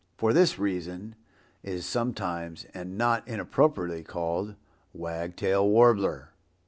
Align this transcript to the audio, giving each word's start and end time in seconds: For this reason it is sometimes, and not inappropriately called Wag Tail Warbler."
For 0.17 0.33
this 0.33 0.57
reason 0.57 1.13
it 1.61 1.75
is 1.75 1.85
sometimes, 1.85 2.65
and 2.73 2.97
not 2.97 3.21
inappropriately 3.27 4.03
called 4.03 4.55
Wag 4.93 5.35
Tail 5.35 5.69
Warbler." 5.69 6.29